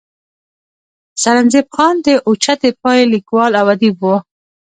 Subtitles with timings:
[1.21, 4.15] سرنزېب خان د اوچتې پائې ليکوال او اديب وو